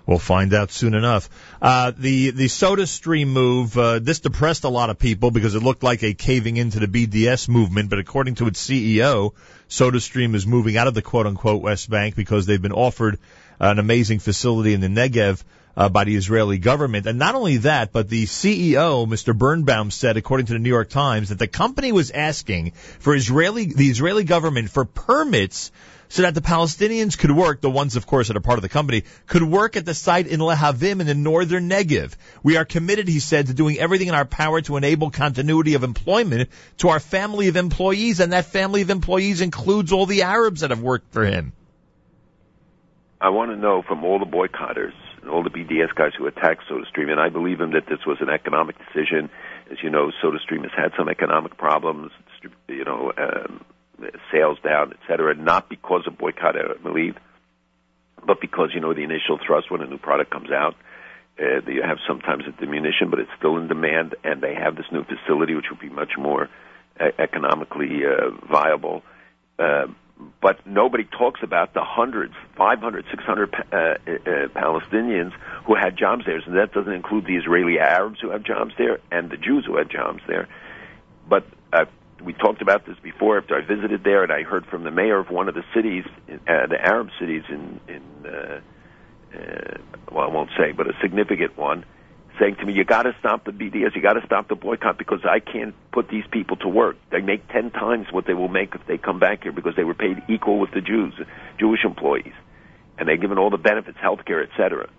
[0.05, 1.29] We'll find out soon enough.
[1.61, 5.81] Uh, the the SodaStream move uh, this depressed a lot of people because it looked
[5.81, 7.89] like a caving into the BDS movement.
[7.89, 9.33] But according to its CEO,
[9.67, 13.17] SodaStream is moving out of the quote unquote West Bank because they've been offered
[13.59, 15.43] an amazing facility in the Negev
[15.77, 17.05] uh, by the Israeli government.
[17.05, 19.37] And not only that, but the CEO, Mr.
[19.37, 23.65] Birnbaum, said, according to the New York Times, that the company was asking for Israeli,
[23.65, 25.71] the Israeli government for permits
[26.09, 28.69] so that the Palestinians could work, the ones, of course, that are part of the
[28.69, 32.15] company, could work at the site in Lehavim in the northern Negev.
[32.43, 35.83] We are committed, he said, to doing everything in our power to enable continuity of
[35.83, 40.61] employment to our family of employees, and that family of employees includes all the Arabs
[40.61, 41.53] that have worked for him.
[43.19, 44.93] I want to know from all the boycotters
[45.29, 48.29] all the BDS guys who attacked SodaStream, and I believe them that this was an
[48.29, 49.29] economic decision.
[49.71, 52.11] As you know, SodaStream has had some economic problems,
[52.67, 53.65] you know, um,
[54.31, 57.15] sales down, et cetera, not because of boycott, I believe,
[58.25, 60.75] but because, you know, the initial thrust when a new product comes out,
[61.39, 64.85] uh, you have sometimes a diminution, but it's still in demand, and they have this
[64.91, 66.49] new facility which will be much more
[66.99, 69.03] uh, economically uh, viable.
[69.59, 69.87] Uh,
[70.41, 73.95] but nobody talks about the hundreds, 500, 600 uh, uh,
[74.55, 75.33] Palestinians
[75.65, 76.37] who had jobs there.
[76.37, 79.75] And that doesn't include the Israeli Arabs who have jobs there and the Jews who
[79.77, 80.47] had jobs there.
[81.27, 81.85] But uh,
[82.23, 85.19] we talked about this before after I visited there, and I heard from the mayor
[85.19, 88.59] of one of the cities, uh, the Arab cities in, in uh,
[89.33, 89.77] uh,
[90.11, 91.85] well, I won't say, but a significant one,
[92.39, 93.95] saying to me, "You got to stop the BDS.
[93.95, 96.97] You got to stop the boycott because I can't put these people to work.
[97.11, 99.83] They make ten times what they will make if they come back here because they
[99.83, 101.13] were paid equal with the Jews,
[101.59, 102.33] Jewish employees."
[102.97, 104.89] and they're given all the benefits, health care, etc.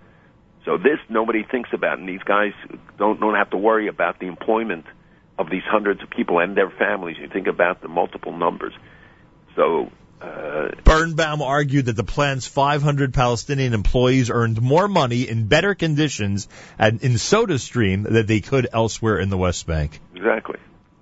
[0.65, 2.53] So this nobody thinks about, and these guys
[2.99, 4.85] don't don't have to worry about the employment
[5.39, 7.17] of these hundreds of people and their families.
[7.21, 8.73] You think about the multiple numbers.
[9.55, 15.75] So uh, Birnbaum argued that the plan's 500 Palestinian employees earned more money in better
[15.75, 20.01] conditions at, in SodaStream than they could elsewhere in the West Bank.
[20.15, 20.59] Exactly.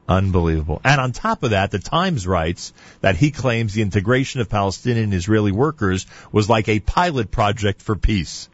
[0.08, 0.80] Unbelievable.
[0.84, 5.12] And on top of that, the Times writes that he claims the integration of Palestinian
[5.12, 8.48] Israeli workers was like a pilot project for peace.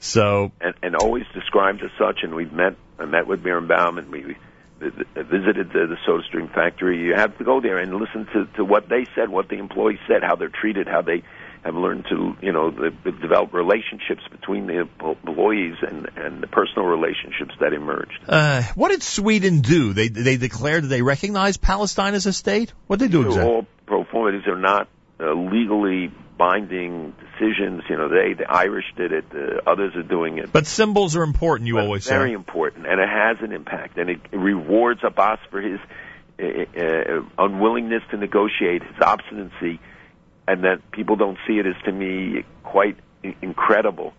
[0.00, 2.20] So, and, and always described as such.
[2.24, 4.36] And we've met, I met with Birnbaum, and we
[4.78, 7.02] visited the, the Soda Stream factory.
[7.02, 9.98] You have to go there and listen to, to what they said, what the employees
[10.06, 11.22] said, how they're treated, how they
[11.64, 16.46] have learned to, you know, the, the develop relationships between the employees and and the
[16.46, 18.20] personal relationships that emerged.
[18.28, 19.92] Uh, what did Sweden do?
[19.92, 22.72] They they declared that they recognize Palestine as a state.
[22.86, 23.50] What did they do exactly?
[23.50, 24.38] All pro forma.
[24.38, 27.82] These are not uh, legally binding decisions.
[27.88, 29.30] You know, they the Irish did it.
[29.30, 30.52] The others are doing it.
[30.52, 31.68] But symbols are important.
[31.68, 32.34] You but always very say.
[32.34, 35.80] important, and it has an impact, and it rewards Abbas for his
[36.38, 39.80] uh, uh, unwillingness to negotiate, his obstinacy,
[40.46, 42.96] and that people don't see it as to me quite
[43.42, 44.12] incredible.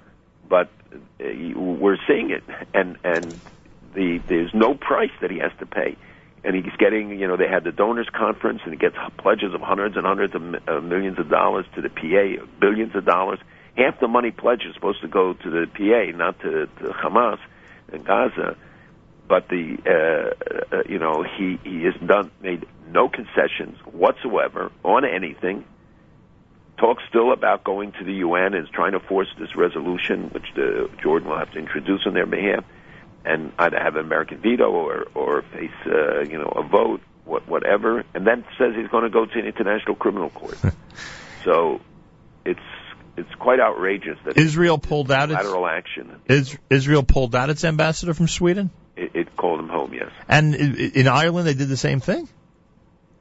[0.50, 1.26] But uh,
[1.56, 3.40] we're seeing it, and and
[3.94, 5.98] the there's no price that he has to pay
[6.43, 9.62] and he's getting, you know, they had the donors conference, and he gets pledges of
[9.62, 13.39] hundreds and hundreds of uh, millions of dollars to the PA, billions of dollars.
[13.76, 17.39] Half the money pledged is supposed to go to the PA, not to, to Hamas
[17.91, 18.56] and Gaza.
[19.28, 25.04] But the, uh, uh, you know, he he has done made no concessions whatsoever on
[25.04, 25.65] anything.
[26.78, 30.45] Talks still about going to the UN and is trying to force this resolution, which
[30.56, 32.63] the Jordan will have to introduce on their behalf
[33.28, 37.48] and either have an American veto or or face uh, you know a vote, what,
[37.48, 40.58] whatever, and then says he's going to go to an international criminal court.
[41.44, 41.82] so
[42.46, 42.60] it's
[43.18, 46.22] it's quite outrageous that Israel pulled out lateral its action.
[46.28, 50.10] Is, Israel pulled out its ambassador from Sweden, It, it called him home, yes.
[50.28, 52.30] and in Ireland they did the same thing.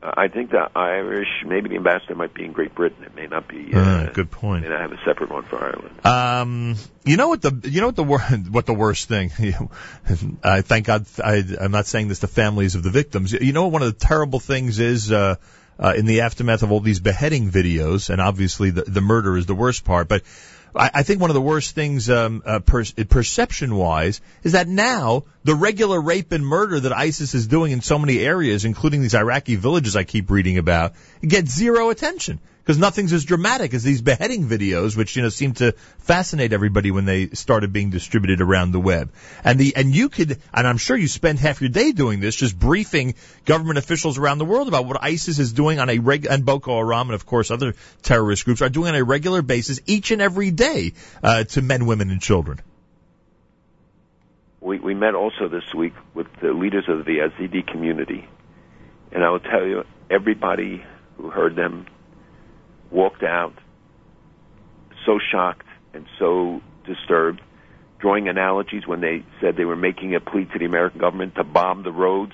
[0.07, 3.03] Uh, I think the Irish, maybe the ambassador might be in Great Britain.
[3.03, 3.73] It may not be.
[3.75, 4.62] Uh, Ah, good point.
[4.62, 6.07] May not have a separate one for Ireland.
[6.07, 9.31] Um, you know what the you know what the wor- what the worst thing.
[10.45, 13.33] I thank God I, I'm not saying this to families of the victims.
[13.33, 15.37] You know what one of the terrible things is uh,
[15.79, 19.47] uh, in the aftermath of all these beheading videos, and obviously the the murder is
[19.47, 20.23] the worst part, but.
[20.77, 25.25] I I think one of the worst things, um, uh, per- perception-wise, is that now
[25.45, 29.15] the regular rape and murder that ISIS is doing in so many areas, including these
[29.15, 34.02] Iraqi villages I keep reading about, gets zero attention because nothing's as dramatic as these
[34.02, 38.72] beheading videos, which you know seem to fascinate everybody when they started being distributed around
[38.72, 39.12] the web.
[39.44, 42.35] And the and you could, and I'm sure you spend half your day doing this,
[42.35, 46.26] just briefing government officials around the world about what ISIS is doing on a reg
[46.29, 49.79] and Boko Haram and of course other terrorist groups are doing on a regular basis
[49.87, 52.61] each and every day uh, to men, women, and children.
[54.61, 58.29] We, we met also this week with the leaders of the Yazidi community,
[59.12, 60.85] and I will tell you, everybody
[61.16, 61.87] who heard them
[62.90, 63.55] walked out
[65.05, 67.40] so shocked and so disturbed,
[67.99, 71.44] drawing analogies when they said they were making a plea to the American government to
[71.44, 72.33] bomb the roads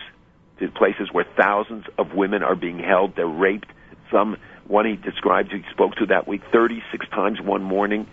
[0.59, 3.71] to places where thousands of women are being held, they're raped.
[4.11, 4.37] Some
[4.67, 8.07] one he described he spoke to that week 36 times one morning.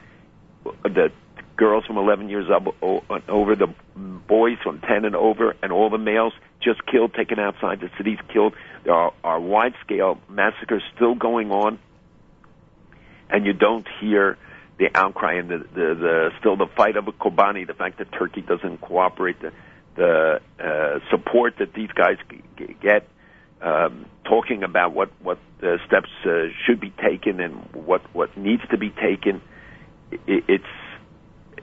[0.84, 1.12] The
[1.56, 3.67] girls from 11 years up over, the
[4.28, 8.17] boys from 10 and over, and all the males just killed, taken outside the cities,
[8.32, 8.56] killed.
[8.84, 11.80] There are, are wide-scale massacres still going on,
[13.30, 14.38] and you don't hear
[14.78, 18.42] the outcry and the, the, the still the fight of Kobani, the fact that Turkey
[18.42, 19.52] doesn't cooperate, the,
[19.96, 22.18] the uh, support that these guys
[22.82, 23.08] get,
[23.62, 28.63] um, talking about what what uh, steps uh, should be taken and what what needs
[28.72, 29.42] to be taken.
[30.12, 30.63] It, it's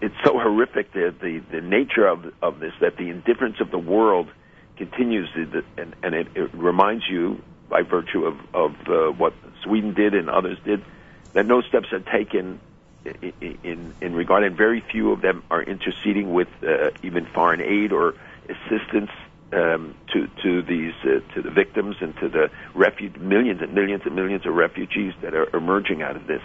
[0.02, 3.79] it's so horrific the, the the nature of of this that the indifference of the
[3.79, 4.29] world
[4.76, 9.33] continues and and it, it reminds you by virtue of of uh, what
[9.64, 10.85] Sweden did and others did
[11.34, 12.60] that no steps are taken
[13.04, 17.60] in in, in regard and very few of them are interceding with uh, even foreign
[17.60, 18.14] aid or
[18.48, 19.10] assistance
[19.52, 24.02] um, to to these uh, to the victims and to the refuge millions and millions
[24.04, 26.42] and millions of refugees that are emerging out of this.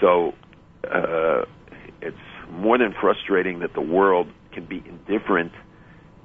[0.00, 0.34] So
[0.90, 1.44] uh,
[2.00, 2.16] it's
[2.50, 5.52] more than frustrating that the world can be indifferent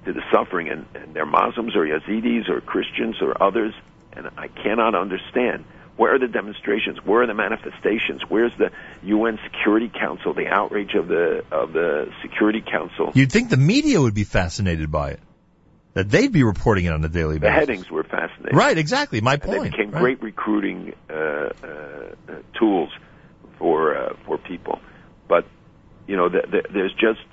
[0.06, 3.74] to the suffering, and, and they're Muslims or Yazidis or Christians or others,
[4.14, 5.66] and I cannot understand.
[6.00, 7.00] Where are the demonstrations?
[7.04, 8.22] Where are the manifestations?
[8.30, 8.72] Where's the
[9.04, 10.34] UN Security Council?
[10.34, 13.12] The outrage of the of the Security Council.
[13.16, 15.20] You'd think the media would be fascinated by it,
[15.96, 17.54] that they'd be reporting it on a daily basis.
[17.54, 18.58] The headings were fascinating.
[18.58, 19.20] Right, exactly.
[19.20, 19.64] My and point.
[19.64, 20.00] they became right.
[20.00, 22.92] great recruiting uh, uh, uh, tools
[23.58, 24.80] for uh, for people.
[25.28, 25.48] But
[26.08, 27.28] you know, the, the, there's just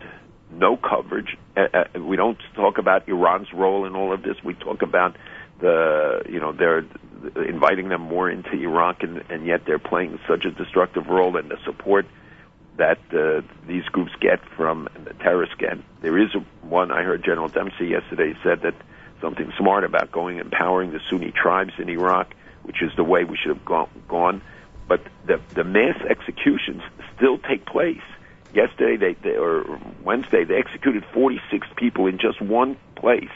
[0.51, 1.39] no coverage.
[1.57, 4.35] Uh, uh, we don't talk about Iran's role in all of this.
[4.45, 5.17] We talk about
[5.61, 6.85] the you know they're
[7.37, 11.51] inviting them more into Iraq, and, and yet they're playing such a destructive role, and
[11.51, 12.07] the support
[12.77, 15.79] that uh, these groups get from the terrorists get.
[16.03, 18.75] There is one I heard General Dempsey yesterday said that
[19.21, 23.25] something smart about going and empowering the Sunni tribes in Iraq, which is the way
[23.25, 23.89] we should have gone.
[24.09, 24.43] gone.
[24.89, 26.83] But the the mass executions
[27.17, 28.03] still take place.
[28.53, 33.31] Yesterday, they, they or Wednesday, they executed 46 people in just one place,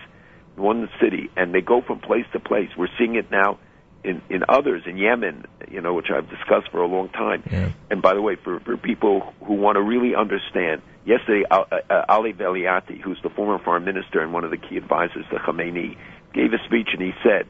[0.60, 2.68] one city, and they go from place to place.
[2.76, 3.58] We're seeing it now
[4.02, 7.42] in in others in Yemen, you know, which I've discussed for a long time.
[7.50, 7.70] Yeah.
[7.90, 12.04] And by the way, for for people who want to really understand, yesterday uh, uh,
[12.08, 15.96] Ali Velayati, who's the former foreign minister and one of the key advisors to Khamenei,
[16.32, 17.46] gave a speech and he said,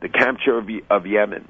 [0.00, 1.48] "The capture of, of Yemen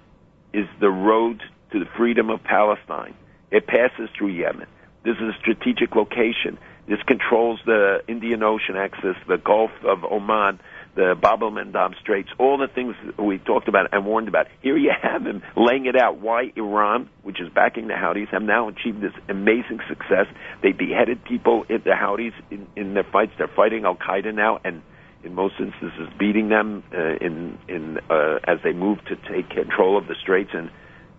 [0.53, 1.43] is the road
[1.73, 3.15] to the freedom of Palestine.
[3.51, 4.67] It passes through Yemen.
[5.05, 6.59] This is a strategic location.
[6.87, 10.61] This controls the Indian Ocean access, the Gulf of Oman."
[10.95, 14.47] The Bab el Mandab Straits, all the things we talked about and warned about.
[14.61, 18.43] Here you have him laying it out why Iran, which is backing the Houthis, have
[18.43, 20.27] now achieved this amazing success.
[20.63, 23.33] They beheaded people in the Houthis in, in their fights.
[23.39, 24.83] They're fighting Al Qaeda now, and
[25.25, 29.97] in most instances, beating them uh, in in uh, as they move to take control
[29.97, 30.71] of the Straits and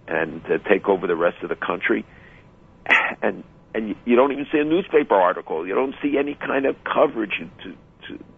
[0.08, 2.06] and uh, take over the rest of the country.
[3.22, 5.66] And and you don't even see a newspaper article.
[5.66, 7.76] You don't see any kind of coverage to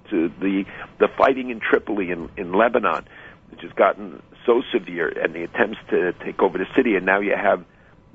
[0.09, 0.65] to, the
[0.99, 3.05] the fighting in Tripoli in, in Lebanon,
[3.49, 7.19] which has gotten so severe, and the attempts to take over the city, and now
[7.19, 7.63] you have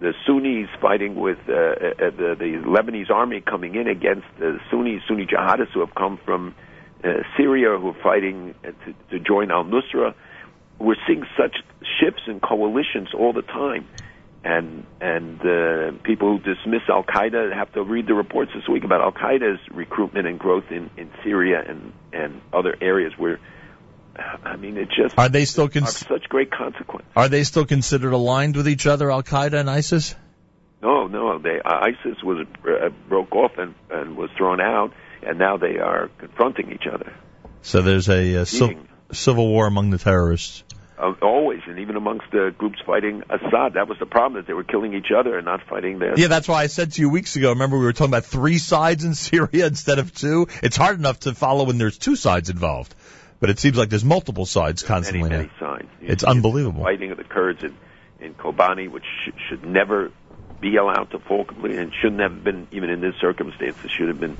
[0.00, 5.02] the Sunnis fighting with uh, uh, the, the Lebanese army coming in against the Sunni
[5.06, 6.54] Sunni jihadists who have come from
[7.04, 10.14] uh, Syria who are fighting to, to join Al Nusra.
[10.78, 11.56] We're seeing such
[12.00, 13.86] shifts and coalitions all the time
[14.44, 18.84] and and uh, people who dismiss Al Qaeda have to read the reports this week
[18.84, 23.38] about Al Qaeda's recruitment and growth in, in Syria and and other areas where.
[24.44, 27.06] I mean, it just are they still cons- such great consequence.
[27.16, 30.14] Are they still considered aligned with each other, Al Qaeda and ISIS?
[30.82, 31.38] No, no.
[31.38, 35.78] They uh, ISIS was uh, broke off and and was thrown out, and now they
[35.78, 37.14] are confronting each other.
[37.62, 38.46] So there's a, a
[39.12, 40.64] civil war among the terrorists
[41.00, 43.74] uh, always, and even amongst the groups fighting Assad.
[43.74, 46.14] That was the problem that they were killing each other and not fighting the.
[46.16, 47.50] Yeah, that's why I said to you weeks ago.
[47.50, 50.48] Remember, we were talking about three sides in Syria instead of two.
[50.62, 52.94] It's hard enough to follow when there's two sides involved,
[53.40, 55.28] but it seems like there's multiple sides constantly.
[55.28, 55.88] Many, many sides.
[56.00, 56.82] It's unbelievable.
[56.82, 57.76] Fighting of the Kurds in
[58.20, 60.12] in Kobani, which sh- should never
[60.60, 63.76] be allowed to fall completely, and shouldn't have been even in this circumstance.
[63.82, 64.36] There should have been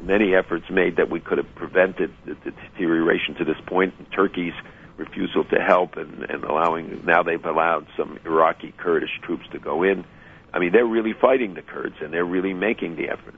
[0.00, 3.94] many efforts made that we could have prevented the, the deterioration to this point.
[4.12, 4.54] Turkey's
[5.02, 9.82] refusal to help and, and allowing now they've allowed some Iraqi Kurdish troops to go
[9.82, 10.04] in.
[10.54, 13.34] I mean, they're really fighting the Kurds and they're really making the effort.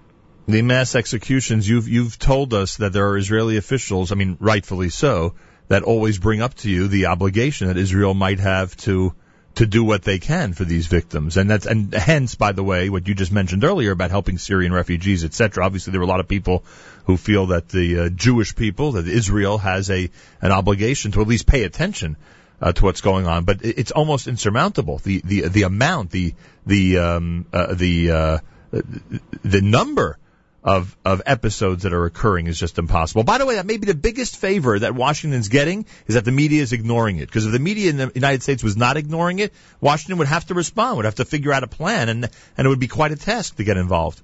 [0.46, 4.90] The mass executions, you've you've told us that there are Israeli officials, I mean, rightfully
[4.90, 5.34] so,
[5.68, 9.14] that always bring up to you the obligation that Israel might have to
[9.56, 11.36] to do what they can for these victims.
[11.36, 14.72] And that's, and hence, by the way, what you just mentioned earlier about helping Syrian
[14.72, 15.64] refugees, etc.
[15.64, 16.64] Obviously, there are a lot of people
[17.04, 21.28] who feel that the uh, Jewish people, that Israel has a, an obligation to at
[21.28, 22.16] least pay attention
[22.60, 24.98] uh, to what's going on, but it's almost insurmountable.
[24.98, 28.38] The the the amount, the the um, uh, the uh,
[28.70, 30.18] the number
[30.64, 33.22] of of episodes that are occurring is just impossible.
[33.22, 36.32] By the way, that may be the biggest favor that Washington's getting is that the
[36.32, 37.26] media is ignoring it.
[37.26, 40.46] Because if the media in the United States was not ignoring it, Washington would have
[40.46, 43.12] to respond, would have to figure out a plan, and and it would be quite
[43.12, 44.22] a task to get involved.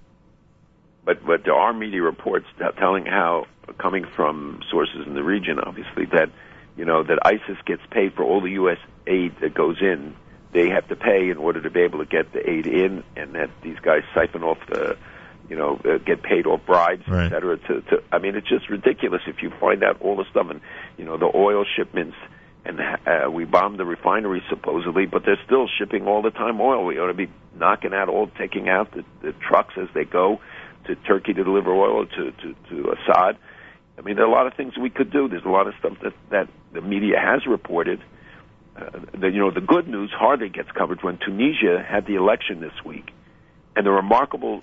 [1.05, 2.47] But but there are media reports
[2.79, 6.31] telling how coming from sources in the region, obviously that
[6.75, 8.79] you know that ISIS gets paid for all the U.S.
[9.07, 10.17] aid that goes in.
[10.53, 13.35] They have to pay in order to be able to get the aid in, and
[13.35, 14.97] that these guys siphon off the
[15.51, 17.27] you know, uh, get paid off bribes, right.
[17.27, 17.59] et cetera.
[17.59, 20.61] To, to, I mean, it's just ridiculous if you find out all the stuff and,
[20.97, 22.17] you know, the oil shipments
[22.65, 26.85] and uh, we bombed the refinery supposedly, but they're still shipping all the time oil.
[26.85, 27.29] We ought to be
[27.59, 30.41] knocking out all, taking out the, the trucks as they go
[30.87, 33.37] to Turkey to deliver oil to, to, to Assad.
[33.99, 35.29] I mean, there are a lot of things we could do.
[35.29, 38.01] There's a lot of stuff that, that the media has reported.
[38.77, 42.61] Uh, that, you know, the good news hardly gets covered when Tunisia had the election
[42.61, 43.11] this week.
[43.75, 44.63] And the remarkable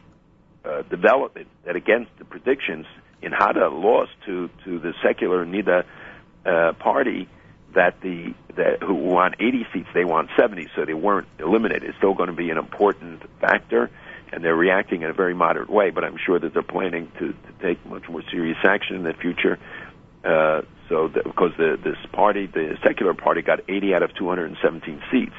[0.66, 2.86] uh, development that against the predictions,
[3.22, 5.84] Ennahda lost to to the secular Ennahda
[6.46, 7.28] uh, party
[7.74, 11.84] that the that who want 80 seats, they want 70, so they weren't eliminated.
[11.84, 13.92] It's still going to be an important factor,
[14.32, 15.92] and they're reacting in a very moderate way.
[15.92, 19.14] But I'm sure that they're planning to, to take much more serious action in the
[19.14, 19.60] future.
[20.24, 25.02] Uh, so that, because the this party, the secular party, got 80 out of 217
[25.12, 25.36] seats,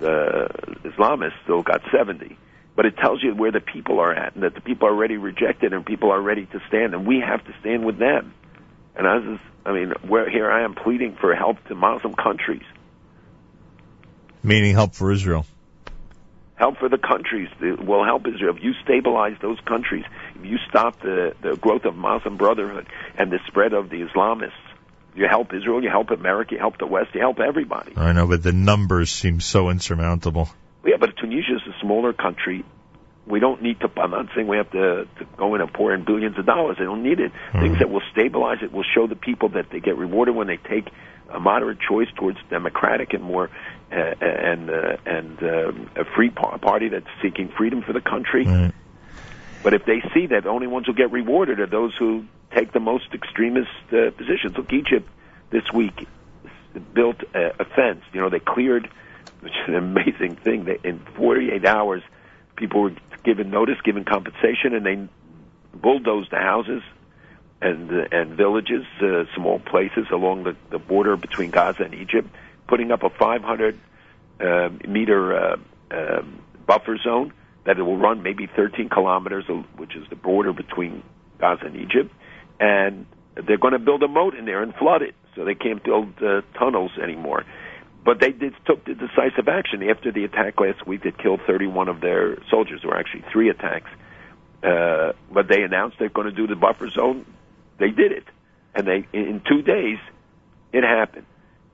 [0.00, 0.48] uh,
[0.84, 2.36] Islamists still got 70.
[2.76, 5.16] But it tells you where the people are at, and that the people are already
[5.16, 8.34] rejected, and people are ready to stand, and we have to stand with them.
[8.94, 12.64] And I was, I mean, where here I am pleading for help to Muslim countries.
[14.42, 15.46] Meaning help for Israel.
[16.54, 18.56] Help for the countries that will help Israel.
[18.56, 20.04] If you stabilize those countries,
[20.36, 22.86] if you stop the, the growth of Muslim Brotherhood
[23.18, 24.52] and the spread of the Islamists,
[25.14, 27.94] you help Israel, you help America, you help the West, you help everybody.
[27.96, 30.48] I know, but the numbers seem so insurmountable.
[30.86, 32.64] Yeah, but Tunisia is a smaller country.
[33.26, 33.90] We don't need to.
[33.96, 36.76] I'm not saying we have to, to go in and pour in billions of dollars.
[36.78, 37.32] They don't need it.
[37.32, 37.60] Mm-hmm.
[37.60, 40.58] Things that will stabilize it will show the people that they get rewarded when they
[40.58, 40.88] take
[41.28, 43.50] a moderate choice towards democratic and more
[43.90, 48.44] uh, and uh, and um, a free par- party that's seeking freedom for the country.
[48.44, 48.72] Right.
[49.64, 52.24] But if they see that the only ones who get rewarded are those who
[52.54, 55.08] take the most extremist uh, positions, look, Egypt
[55.50, 56.06] this week
[56.94, 58.02] built a, a fence.
[58.12, 58.88] You know, they cleared,
[59.46, 60.64] which is an amazing thing.
[60.64, 62.02] They, in 48 hours,
[62.56, 62.92] people were
[63.22, 65.08] given notice, given compensation, and they
[65.72, 66.82] bulldozed the houses
[67.62, 72.28] and uh, and villages, uh, small places along the, the border between Gaza and Egypt,
[72.66, 73.78] putting up a 500
[74.40, 75.56] uh, meter uh,
[75.92, 76.22] uh,
[76.66, 77.32] buffer zone
[77.66, 81.04] that it will run maybe 13 kilometers, uh, which is the border between
[81.38, 82.12] Gaza and Egypt,
[82.58, 83.06] and
[83.46, 86.20] they're going to build a moat in there and flood it, so they can't build
[86.20, 87.44] uh, tunnels anymore.
[88.06, 91.88] But they did, took the decisive action after the attack last week that killed 31
[91.88, 93.90] of their soldiers, or actually three attacks.
[94.62, 97.26] Uh, but they announced they're going to do the buffer zone.
[97.78, 98.24] They did it,
[98.76, 99.98] and they in two days
[100.72, 101.26] it happened.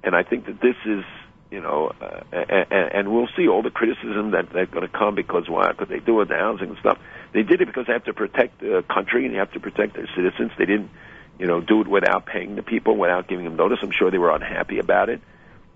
[0.03, 1.05] And I think that this is,
[1.51, 5.15] you know, uh, and, and we'll see all the criticism that they're going to come
[5.15, 6.99] because why could they do it, the housing and stuff.
[7.35, 9.95] They did it because they have to protect the country and they have to protect
[9.95, 10.51] their citizens.
[10.57, 10.91] They didn't,
[11.39, 13.81] you know, do it without paying the people, without giving them notice.
[13.83, 15.21] I'm sure they were unhappy about it.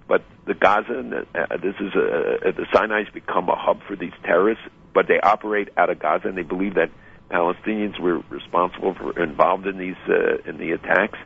[0.09, 3.97] But the Gaza, and the, uh, this is a, the Sinai's become a hub for
[3.97, 6.91] these terrorists, but they operate out of Gaza and they believe that
[7.31, 11.19] Palestinians were responsible for involved in these uh, in the attacks,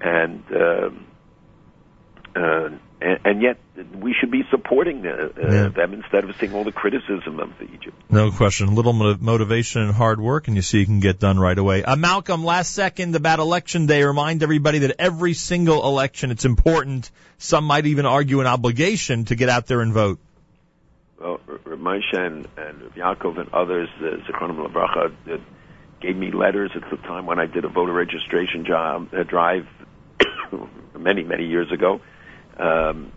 [0.00, 0.42] and.
[0.54, 1.06] Um,
[2.36, 2.68] uh,
[3.00, 3.58] and, and yet
[3.98, 5.68] we should be supporting uh, uh, Yeah.
[5.68, 7.96] them instead of seeing all the criticism of Egypt.
[8.10, 8.68] No question.
[8.68, 11.82] A little motivation and hard work, and you see you can get done right away.
[11.82, 14.02] Uh, Malcolm, last second about election day.
[14.04, 17.10] Remind everybody that every single election, it's important.
[17.38, 20.18] Some might even argue an obligation to get out there and vote.
[21.18, 25.36] Well, R- R- Moshe and, and Yaakov and others, uh, Zichronim Levracha, uh,
[26.00, 29.66] gave me letters at the time when I did a voter registration job uh, drive
[30.98, 32.00] many, many years ago
[32.60, 33.12] um,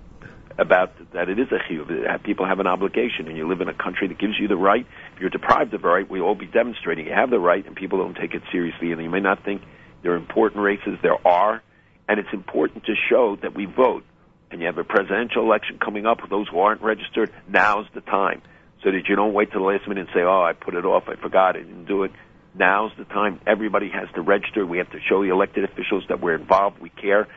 [0.58, 2.24] about that it is a chiyuv.
[2.24, 4.86] People have an obligation, and you live in a country that gives you the right.
[5.16, 7.76] If you're deprived of the right, we all be demonstrating you have the right, and
[7.76, 8.92] people don't take it seriously.
[8.92, 9.64] And you may not think
[10.02, 11.00] there are important races.
[11.02, 11.62] There are,
[12.08, 14.04] and it's important to show that we vote.
[14.52, 16.20] And you have a presidential election coming up.
[16.30, 18.44] Those who aren't registered, now's the time,
[18.84, 20.86] so that you don't wait till the last minute and say, "Oh, I put it
[20.86, 21.06] off.
[21.08, 21.56] I forgot.
[21.56, 22.12] I didn't do it."
[22.56, 23.40] Now's the time.
[23.48, 24.64] Everybody has to register.
[24.64, 26.80] We have to show the elected officials that we're involved.
[26.80, 27.28] We care.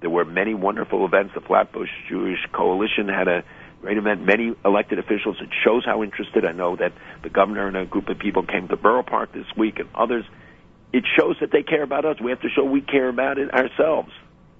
[0.00, 1.34] There were many wonderful events.
[1.34, 3.44] The Flatbush Jewish Coalition had a
[3.80, 4.24] great event.
[4.24, 5.36] Many elected officials.
[5.40, 6.44] It shows how interested.
[6.44, 6.92] I know that
[7.22, 10.24] the governor and a group of people came to Borough Park this week, and others.
[10.92, 12.20] It shows that they care about us.
[12.20, 14.10] We have to show we care about it ourselves.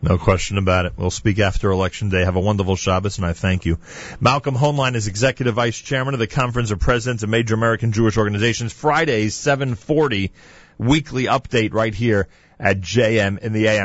[0.02, 0.94] No question about it.
[0.96, 2.24] We'll speak after Election Day.
[2.24, 3.78] Have a wonderful Shabbos, and I thank you.
[4.18, 8.16] Malcolm Hoenlein is Executive Vice Chairman of the Conference of Presidents of Major American Jewish
[8.16, 8.72] Organizations.
[8.72, 10.32] Fridays, 740,
[10.78, 12.28] weekly update right here
[12.58, 13.78] at JM in the AM.